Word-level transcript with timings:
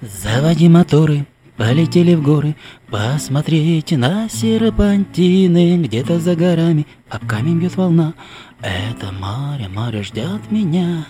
Заводи 0.00 0.66
моторы, 0.66 1.26
полетели 1.58 2.14
в 2.14 2.22
горы, 2.22 2.56
посмотреть 2.88 3.92
на 3.92 4.30
серпантины, 4.30 5.76
где-то 5.76 6.18
за 6.18 6.34
горами 6.34 6.86
об 7.10 7.26
камень 7.26 7.58
бьет 7.58 7.76
волна. 7.76 8.14
Это 8.62 9.12
море, 9.12 9.68
море 9.68 10.02
ждет 10.02 10.50
меня. 10.50 11.06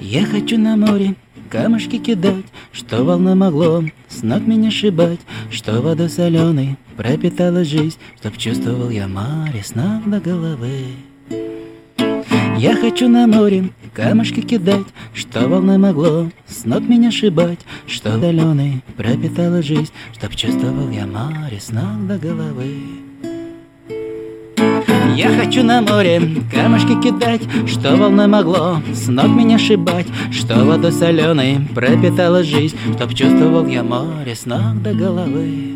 Я 0.00 0.24
хочу 0.24 0.56
на 0.56 0.76
море 0.76 1.14
камушки 1.50 1.98
кидать, 1.98 2.46
что 2.72 3.04
волна 3.04 3.34
могло 3.34 3.84
с 4.08 4.22
ног 4.22 4.46
меня 4.46 4.70
шибать, 4.70 5.20
что 5.50 5.82
вода 5.82 6.08
соленой 6.08 6.78
пропитала 6.96 7.64
жизнь, 7.64 7.98
чтоб 8.18 8.34
чувствовал 8.38 8.88
я 8.88 9.08
море 9.08 9.62
с 9.62 9.74
ног 9.74 10.08
до 10.08 10.20
головы. 10.20 10.86
Я 12.58 12.74
хочу 12.76 13.08
на 13.08 13.26
море 13.26 13.68
камушки 13.96 14.42
кидать, 14.42 14.84
что 15.14 15.48
волны 15.48 15.78
могло 15.78 16.28
с 16.46 16.66
ног 16.66 16.82
меня 16.82 17.10
шибать, 17.10 17.60
что 17.86 18.18
даленый 18.18 18.82
пропитала 18.94 19.62
жизнь, 19.62 19.90
чтоб 20.12 20.34
чувствовал 20.34 20.90
я 20.90 21.06
море 21.06 21.58
с 21.58 21.70
ног 21.70 22.06
до 22.06 22.18
головы. 22.18 22.76
Я 25.16 25.30
хочу 25.30 25.62
на 25.62 25.80
море 25.80 26.20
камушки 26.52 27.00
кидать, 27.00 27.40
что 27.66 27.96
волны 27.96 28.26
могло 28.26 28.82
с 28.92 29.08
ног 29.08 29.28
меня 29.28 29.58
шибать, 29.58 30.08
что 30.30 30.66
водой 30.66 30.92
соленой 30.92 31.66
пропитала 31.74 32.42
жизнь, 32.42 32.76
чтоб 32.96 33.14
чувствовал 33.14 33.66
я 33.66 33.82
море 33.82 34.34
с 34.34 34.44
ног 34.44 34.82
до 34.82 34.92
головы. 34.92 35.75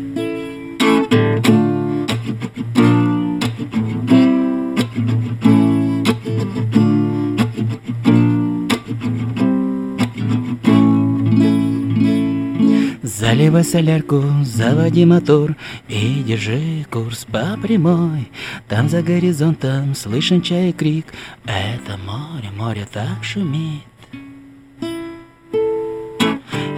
Заливай 13.21 13.63
солярку, 13.63 14.23
заводи 14.43 15.05
мотор 15.05 15.55
И 15.87 16.23
держи 16.25 16.87
курс 16.89 17.23
по 17.25 17.55
прямой 17.61 18.31
Там 18.67 18.89
за 18.89 19.03
горизонтом 19.03 19.93
слышен 19.93 20.41
чай 20.41 20.71
крик 20.71 21.05
Это 21.45 21.99
море, 22.03 22.49
море 22.57 22.87
так 22.91 23.23
шумит 23.23 23.83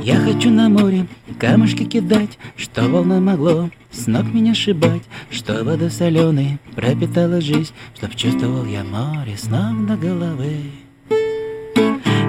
я 0.01 0.17
хочу 0.17 0.49
на 0.49 0.67
море 0.67 1.07
камушки 1.39 1.85
кидать, 1.85 2.37
что 2.57 2.89
волна 2.89 3.21
могло 3.21 3.69
с 3.89 4.05
ног 4.05 4.25
меня 4.33 4.53
шибать, 4.53 5.03
что 5.31 5.63
вода 5.63 5.89
соленой 5.89 6.59
пропитала 6.75 7.39
жизнь, 7.39 7.71
чтоб 7.95 8.13
чувствовал 8.13 8.65
я 8.65 8.83
море 8.83 9.37
с 9.37 9.45
ног 9.45 9.85
до 9.85 9.95
головы. 9.95 10.82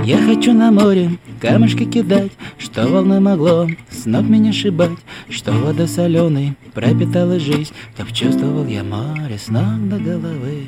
Я 0.04 0.18
хочу 0.18 0.52
на 0.52 0.70
море 0.70 1.12
камушки 1.40 1.86
кидать, 1.86 2.32
Что 2.58 2.86
волны 2.86 3.20
могло 3.20 3.66
с 3.90 4.04
ног 4.04 4.24
меня 4.24 4.52
шибать, 4.52 4.98
Что 5.30 5.52
вода 5.52 5.86
соленой 5.86 6.56
пропитала 6.74 7.38
жизнь, 7.38 7.72
Чтоб 7.94 8.12
чувствовал 8.12 8.66
я 8.66 8.84
море 8.84 9.38
с 9.38 9.48
ног 9.48 9.88
до 9.88 9.96
головы. 9.96 10.66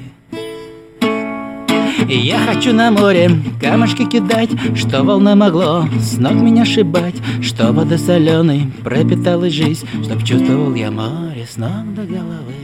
Я 2.08 2.38
хочу 2.38 2.72
на 2.72 2.90
море 2.90 3.30
камушки 3.60 4.08
кидать, 4.08 4.50
Что 4.74 5.02
волна 5.02 5.34
могло 5.34 5.84
с 6.00 6.16
ног 6.16 6.32
меня 6.32 6.64
шибать, 6.64 7.16
Что 7.42 7.74
вода 7.74 7.98
соленой 7.98 8.72
пропитала 8.82 9.50
жизнь, 9.50 9.86
Чтоб 10.02 10.24
чувствовал 10.24 10.74
я 10.74 10.90
море 10.90 11.46
с 11.46 11.58
ног 11.58 11.94
до 11.94 12.04
головы. 12.04 12.54